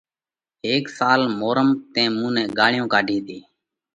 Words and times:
هيڪ 0.65 0.85
سال 0.97 1.21
مورمئہ 1.39 1.79
تئين 1.93 2.11
مُون 2.19 2.31
نئہ 2.35 2.43
ڳاۯيون 2.57 2.85
ڪاڍي 2.93 3.17
تي۔ 3.27 3.37